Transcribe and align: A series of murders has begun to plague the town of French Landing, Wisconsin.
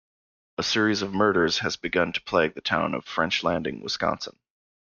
A 0.57 0.63
series 0.63 1.03
of 1.03 1.13
murders 1.13 1.59
has 1.59 1.75
begun 1.77 2.11
to 2.13 2.23
plague 2.23 2.55
the 2.55 2.61
town 2.61 2.95
of 2.95 3.05
French 3.05 3.43
Landing, 3.43 3.83
Wisconsin. 3.83 4.39